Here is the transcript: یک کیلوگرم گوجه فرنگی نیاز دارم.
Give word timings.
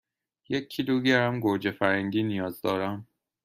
یک 0.49 0.67
کیلوگرم 0.69 1.39
گوجه 1.39 1.71
فرنگی 1.71 2.23
نیاز 2.23 2.61
دارم. 2.61 3.07